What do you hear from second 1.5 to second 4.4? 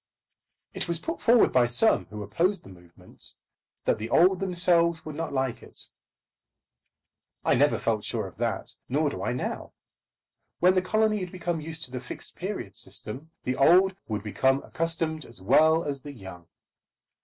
by some who opposed the movement, that the old